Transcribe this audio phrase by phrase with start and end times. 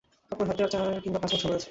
[0.31, 1.69] আপনার হাতে আর চার কিংবা পাঁচ মাস সময় আছে।